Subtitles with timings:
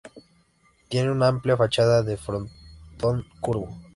[0.89, 3.69] Tiene una amplia fachada de frontón curvo.